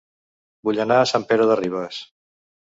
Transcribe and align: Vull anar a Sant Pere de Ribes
Vull 0.69 0.81
anar 0.85 0.97
a 1.03 1.05
Sant 1.13 1.27
Pere 1.33 1.47
de 1.53 1.61
Ribes 1.63 2.03